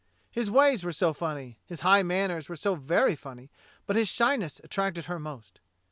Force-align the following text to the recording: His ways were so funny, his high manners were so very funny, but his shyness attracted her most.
His 0.31 0.49
ways 0.49 0.83
were 0.83 0.91
so 0.93 1.13
funny, 1.13 1.59
his 1.63 1.81
high 1.81 2.01
manners 2.01 2.49
were 2.49 2.55
so 2.55 2.73
very 2.73 3.15
funny, 3.15 3.51
but 3.85 3.95
his 3.95 4.09
shyness 4.09 4.59
attracted 4.63 5.05
her 5.05 5.19
most. 5.19 5.59